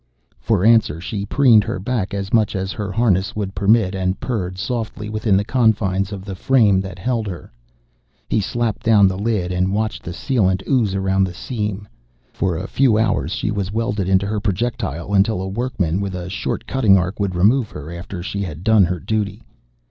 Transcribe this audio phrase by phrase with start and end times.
[0.39, 4.57] For answer, she preened her back as much as her harness would permit and purred
[4.57, 7.51] softly within the confines of the frame that held her.
[8.27, 11.87] He slapped down the lid and watched the sealant ooze around the seam.
[12.33, 16.31] For a few hours, she was welded into her projectile until a workman with a
[16.31, 19.43] short cutting arc would remove her after she had done her duty.